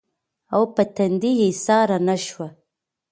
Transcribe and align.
او 0.55 0.61
پۀ 0.75 0.83
تندې 0.95 1.31
ايساره 1.43 1.97
نۀ 2.07 2.15
شوه 2.25 2.47